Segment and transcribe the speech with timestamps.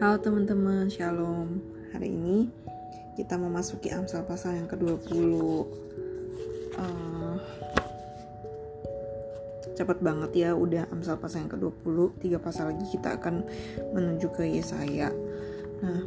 [0.00, 1.60] Halo teman-teman, Shalom.
[1.92, 2.48] Hari ini
[3.20, 5.12] kita memasuki Amsal pasal yang ke-20.
[6.72, 7.36] Uh,
[9.76, 12.16] cepat banget ya, udah Amsal pasal yang ke-20.
[12.16, 13.44] Tiga pasal lagi kita akan
[13.92, 15.12] menuju ke Yesaya.
[15.84, 16.00] Nah,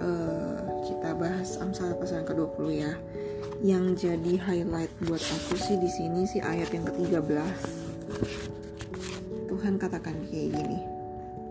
[0.00, 0.56] uh,
[0.88, 2.92] kita bahas Amsal pasal yang ke-20 ya.
[3.60, 7.20] Yang jadi highlight buat aku sih di sini sih ayat yang ke-13.
[9.52, 10.80] Tuhan katakan kayak gini.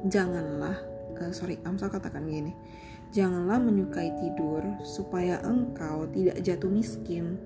[0.09, 2.55] Janganlah uh, sorry Amsal katakan gini.
[3.09, 7.38] Janganlah menyukai tidur supaya engkau tidak jatuh miskin.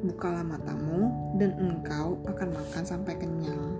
[0.00, 3.76] Bukalah matamu dan engkau akan makan sampai kenyang.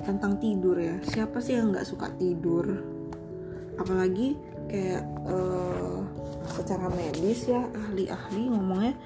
[0.00, 2.64] Tentang tidur ya siapa sih yang nggak suka tidur?
[3.76, 4.40] Apalagi
[4.72, 6.00] kayak uh,
[6.56, 8.96] secara medis ya ahli-ahli ngomongnya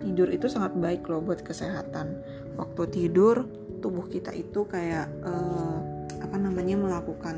[0.00, 2.20] tidur itu sangat baik loh buat kesehatan.
[2.60, 3.48] Waktu tidur
[3.80, 5.80] tubuh kita itu kayak uh,
[6.30, 7.34] apa namanya melakukan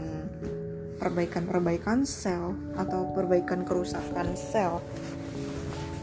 [1.01, 4.85] perbaikan-perbaikan sel atau perbaikan kerusakan sel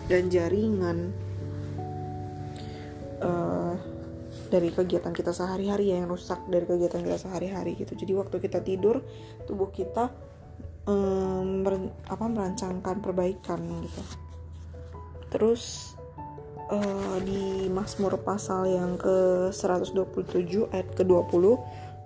[0.09, 1.13] dan jaringan
[3.21, 3.77] uh,
[4.49, 7.93] dari kegiatan kita sehari-hari ya, yang rusak dari kegiatan kita sehari-hari gitu.
[7.93, 9.05] Jadi waktu kita tidur
[9.45, 10.09] tubuh kita
[10.89, 14.01] um, mer, apa merancangkan perbaikan gitu.
[15.29, 15.93] Terus
[16.73, 21.43] uh, di Mazmur pasal yang ke 127 ayat ke-20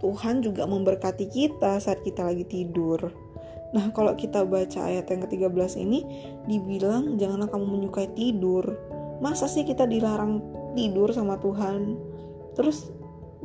[0.04, 3.00] Tuhan juga memberkati kita saat kita lagi tidur.
[3.74, 6.06] Nah, kalau kita baca ayat yang ke-13 ini,
[6.46, 8.68] dibilang janganlah kamu menyukai tidur.
[9.24, 10.44] Masa sih kita dilarang
[10.76, 11.98] tidur sama Tuhan?
[12.54, 12.92] Terus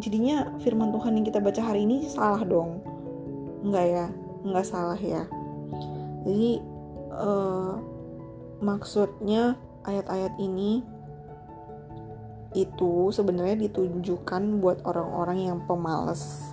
[0.03, 2.83] jadinya firman Tuhan yang kita baca hari ini salah dong.
[3.65, 4.07] Enggak ya?
[4.45, 5.25] Enggak salah ya.
[6.27, 6.61] Jadi
[7.15, 7.81] uh,
[8.61, 9.57] maksudnya
[9.87, 10.85] ayat-ayat ini
[12.57, 16.53] itu sebenarnya ditunjukkan buat orang-orang yang pemalas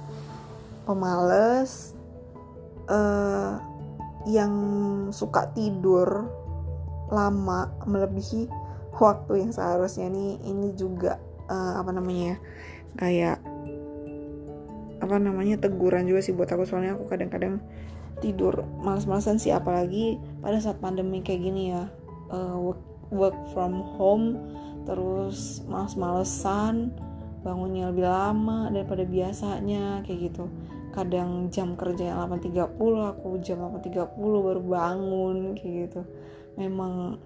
[0.85, 1.95] pemalas
[2.91, 3.57] uh,
[4.25, 4.53] yang
[5.13, 6.29] suka tidur
[7.09, 8.49] lama melebihi
[8.97, 10.09] waktu yang seharusnya.
[10.09, 12.37] Nih ini juga uh, apa namanya ya
[12.95, 13.37] kayak
[15.03, 16.65] apa namanya teguran juga sih buat aku.
[16.65, 17.61] Soalnya aku kadang-kadang
[18.23, 21.85] tidur malas-malasan sih apalagi pada saat pandemi kayak gini ya.
[22.25, 22.81] Uh, work,
[23.13, 24.41] work from home
[24.85, 26.93] terus males-malesan
[27.45, 30.49] bangunnya lebih lama daripada biasanya kayak gitu.
[30.93, 32.73] Kadang jam kerja yang 8.30
[33.11, 36.01] aku jam 8.30 baru bangun kayak gitu.
[36.57, 37.21] Memang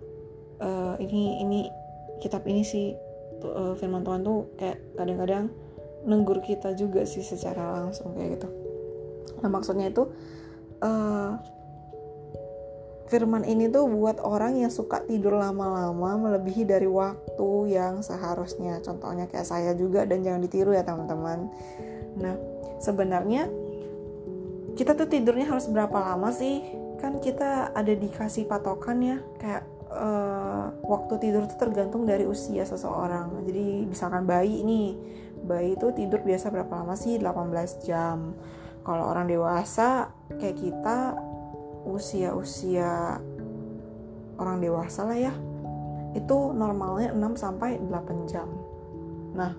[0.59, 1.59] uh, ini ini
[2.19, 2.91] kitab ini sih
[3.43, 5.47] uh, firman Tuhan tuh kayak kadang-kadang
[6.03, 8.47] nenggur kita juga sih secara langsung kayak gitu.
[9.39, 10.03] Nah maksudnya itu
[10.83, 11.39] uh,
[13.09, 18.77] firman ini tuh buat orang yang suka tidur lama-lama melebihi dari waktu yang seharusnya.
[18.85, 21.49] Contohnya kayak saya juga dan jangan ditiru ya teman-teman.
[22.21, 22.37] Nah,
[22.77, 23.49] sebenarnya
[24.77, 26.61] kita tuh tidurnya harus berapa lama sih?
[27.01, 33.43] Kan kita ada dikasih patokan ya, kayak uh, waktu tidur tuh tergantung dari usia seseorang.
[33.49, 34.89] Jadi misalkan bayi nih,
[35.43, 37.17] bayi itu tidur biasa berapa lama sih?
[37.17, 38.37] 18 jam.
[38.85, 41.17] Kalau orang dewasa kayak kita
[41.87, 43.19] usia-usia
[44.39, 45.33] orang dewasa lah ya
[46.17, 48.49] itu normalnya 6 sampai 8 jam.
[49.37, 49.53] Nah,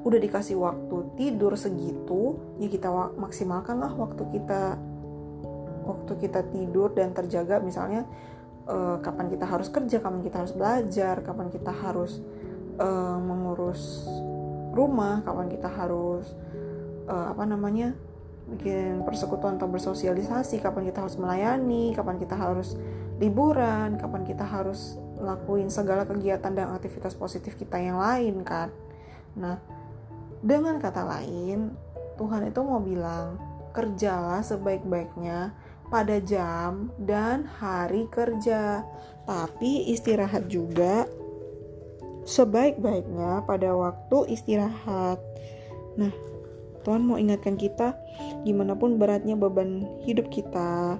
[0.00, 2.88] udah dikasih waktu tidur segitu, ya kita
[3.20, 4.80] maksimalkan lah waktu kita
[5.84, 8.08] waktu kita tidur dan terjaga misalnya
[8.64, 12.24] eh, kapan kita harus kerja, kapan kita harus belajar, kapan kita harus
[12.80, 14.08] eh, mengurus
[14.72, 16.24] rumah, kapan kita harus
[17.04, 17.92] eh, apa namanya?
[18.56, 22.74] Bikin persekutuan atau bersosialisasi, kapan kita harus melayani, kapan kita harus
[23.22, 28.72] liburan, kapan kita harus ngelakuin segala kegiatan dan aktivitas positif kita yang lain kan.
[29.36, 29.60] Nah,
[30.40, 31.76] dengan kata lain,
[32.16, 33.36] Tuhan itu mau bilang,
[33.70, 35.54] kerjalah sebaik-baiknya
[35.92, 38.82] pada jam dan hari kerja,
[39.28, 41.06] tapi istirahat juga
[42.24, 45.18] sebaik-baiknya pada waktu istirahat.
[45.98, 46.29] Nah,
[46.82, 47.96] Tuhan mau ingatkan kita
[48.44, 50.96] gimana pun beratnya beban hidup kita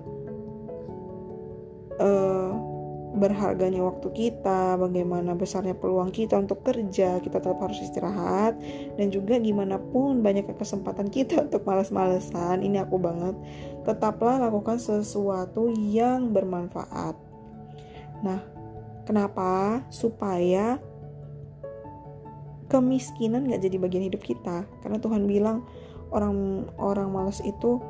[2.00, 2.52] uh,
[3.10, 8.54] berharganya waktu kita bagaimana besarnya peluang kita untuk kerja kita tetap harus istirahat
[8.94, 13.34] dan juga gimana pun banyak kesempatan kita untuk malas-malesan ini aku banget
[13.82, 17.16] tetaplah lakukan sesuatu yang bermanfaat.
[18.22, 18.40] Nah
[19.08, 19.82] kenapa?
[19.90, 20.78] Supaya
[22.70, 24.64] kemiskinan gak jadi bagian hidup kita.
[24.80, 25.66] Karena Tuhan bilang
[26.14, 27.82] orang orang malas itu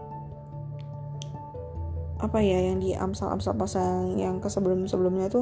[2.21, 5.41] apa ya yang di amsal-amsal pasang yang ke sebelum sebelumnya itu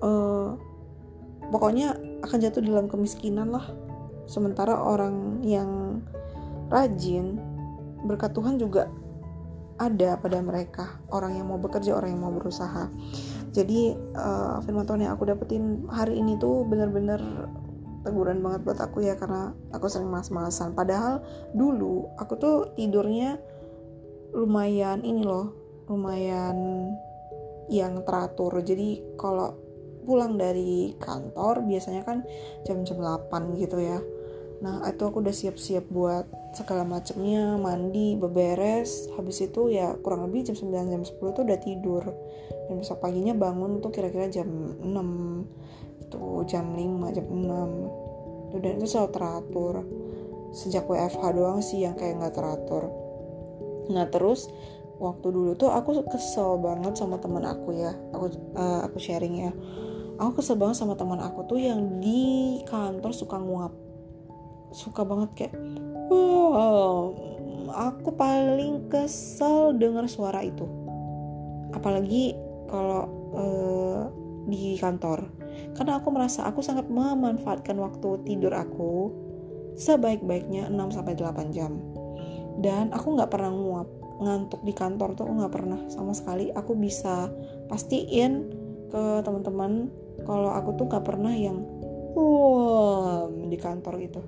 [0.00, 0.56] uh,
[1.52, 1.92] pokoknya
[2.24, 3.68] akan jatuh dalam kemiskinan lah.
[4.28, 6.04] Sementara orang yang
[6.68, 7.40] rajin
[8.04, 8.92] berkat Tuhan juga
[9.80, 11.00] ada pada mereka.
[11.08, 12.92] Orang yang mau bekerja orang yang mau berusaha
[13.58, 17.18] jadi uh, firman Tuhan yang aku dapetin hari ini tuh bener-bener
[18.06, 20.78] teguran banget buat aku ya karena aku sering malas-malasan.
[20.78, 23.34] Padahal dulu aku tuh tidurnya
[24.30, 25.50] lumayan ini loh
[25.90, 26.54] lumayan
[27.66, 28.62] yang teratur.
[28.62, 29.58] Jadi kalau
[30.06, 32.22] pulang dari kantor biasanya kan
[32.62, 33.98] jam-jam 8 gitu ya.
[34.62, 39.10] Nah itu aku udah siap-siap buat segala macamnya mandi beberes.
[39.18, 42.06] Habis itu ya kurang lebih jam 9 jam 10 tuh udah tidur
[42.68, 48.72] dan besok paginya bangun tuh kira-kira jam 6 tuh jam 5 jam 6 tuh dan
[48.76, 49.74] itu selalu teratur.
[50.48, 52.88] Sejak WFH doang sih yang kayak nggak teratur.
[53.92, 54.48] Nah terus
[55.00, 57.92] waktu dulu tuh aku kesel banget sama teman aku ya.
[58.12, 59.52] Aku uh, aku sharing ya.
[60.20, 63.72] Aku kesel banget sama teman aku tuh yang di kantor suka nguap.
[64.72, 65.54] Suka banget kayak
[66.08, 67.28] wow
[67.68, 70.64] aku paling kesel dengar suara itu.
[71.76, 73.02] Apalagi kalau
[73.34, 74.02] uh,
[74.48, 75.28] di kantor.
[75.74, 79.12] Karena aku merasa aku sangat memanfaatkan waktu tidur aku
[79.78, 81.80] sebaik-baiknya 6 sampai 8 jam.
[82.58, 83.88] Dan aku nggak pernah nguap
[84.18, 86.50] ngantuk di kantor tuh nggak pernah sama sekali.
[86.54, 87.30] Aku bisa
[87.70, 88.50] pastiin
[88.88, 89.92] ke teman-teman
[90.24, 91.62] kalau aku tuh nggak pernah yang
[92.16, 94.20] wow di kantor itu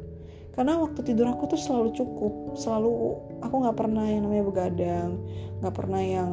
[0.55, 5.11] karena waktu tidur aku tuh selalu cukup selalu aku nggak pernah yang namanya begadang
[5.63, 6.31] nggak pernah yang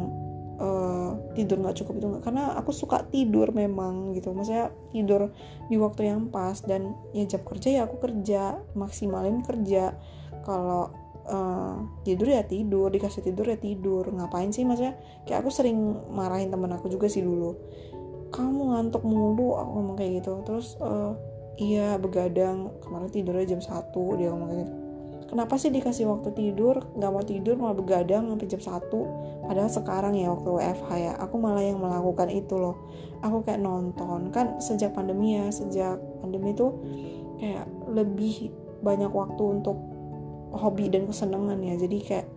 [0.58, 2.24] uh, tidur nggak cukup itu gak.
[2.30, 4.34] karena aku suka tidur memang gitu.
[4.34, 5.32] Maksudnya tidur
[5.70, 9.94] di waktu yang pas dan ya jam kerja ya aku kerja maksimalin kerja.
[10.44, 10.92] Kalau
[11.30, 14.10] uh, tidur ya tidur dikasih tidur ya tidur.
[14.10, 14.98] Ngapain sih maksudnya?
[15.30, 15.78] Kayak aku sering
[16.12, 17.54] marahin temen aku juga sih dulu.
[18.34, 20.42] Kamu ngantuk mulu aku ngomong kayak gitu.
[20.44, 21.14] Terus uh,
[21.62, 22.74] iya begadang.
[22.82, 24.87] Kemarin tidurnya jam satu dia ngomong kayak gitu
[25.28, 26.82] kenapa sih dikasih waktu tidur?
[26.96, 29.02] Nggak mau tidur malah begadang sampai jam satu.
[29.46, 32.76] Padahal sekarang ya waktu WFH ya aku malah yang melakukan itu loh.
[33.22, 34.32] Aku kayak nonton.
[34.32, 36.80] Kan sejak pandemi ya sejak pandemi tuh
[37.38, 38.50] kayak lebih
[38.82, 39.78] banyak waktu untuk
[40.56, 41.76] hobi dan kesenangan ya.
[41.76, 42.28] Jadi kayak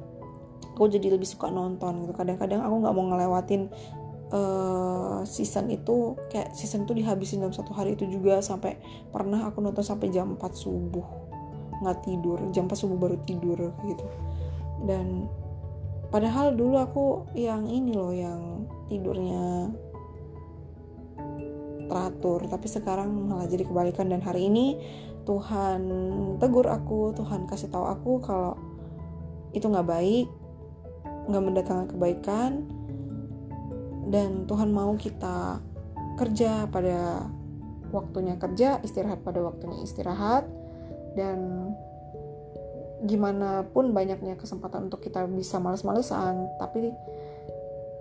[0.75, 2.13] aku jadi lebih suka nonton gitu.
[2.13, 3.63] Kadang-kadang aku nggak mau ngelewatin
[4.35, 8.43] uh, season itu kayak season itu dihabisin dalam satu hari itu juga.
[8.43, 8.83] Sampai
[9.15, 11.30] pernah aku nonton sampai jam 4 subuh
[11.81, 14.07] nggak tidur jam 4 subuh baru tidur gitu.
[14.85, 15.29] Dan
[16.13, 17.05] padahal dulu aku
[17.37, 19.73] yang ini loh yang tidurnya
[21.91, 24.09] teratur tapi sekarang malah jadi kebalikan.
[24.09, 24.79] Dan hari ini
[25.25, 25.83] Tuhan
[26.41, 28.55] tegur aku Tuhan kasih tahu aku kalau
[29.53, 30.27] itu nggak baik
[31.31, 32.53] nggak mendatangkan kebaikan
[34.11, 35.63] dan Tuhan mau kita
[36.19, 37.31] kerja pada
[37.95, 40.47] waktunya kerja istirahat pada waktunya istirahat
[41.19, 41.71] dan
[43.05, 46.93] gimana pun banyaknya kesempatan untuk kita bisa males-malesan tapi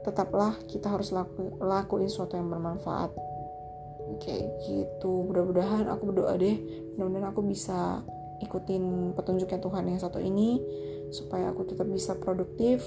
[0.03, 3.11] tetaplah kita harus laku, lakuin sesuatu yang bermanfaat.
[4.23, 5.27] Kayak gitu.
[5.29, 6.57] Mudah-mudahan aku berdoa deh.
[6.97, 8.01] Mudah-mudahan aku bisa
[8.39, 10.63] ikutin petunjuknya Tuhan yang satu ini
[11.11, 12.81] supaya aku tetap bisa produktif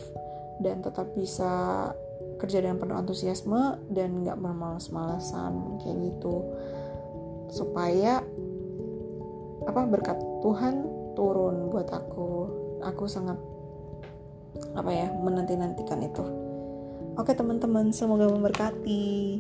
[0.65, 1.91] dan tetap bisa
[2.41, 6.43] kerja dengan penuh antusiasme dan nggak bermalas-malasan kayak gitu.
[7.53, 8.25] Supaya
[9.67, 10.75] apa berkat Tuhan
[11.15, 12.31] turun buat aku.
[12.83, 13.39] Aku sangat
[14.75, 16.25] apa ya menanti nantikan itu.
[17.21, 19.39] Oke teman-teman semoga memberkati